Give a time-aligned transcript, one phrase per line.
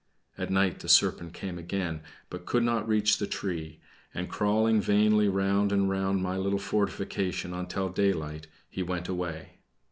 [0.35, 2.01] At night the serpent came again,
[2.31, 3.79] but could not reach the tree;
[4.15, 9.59] and crawling vainly round and round my little fortification until daylight, he went away.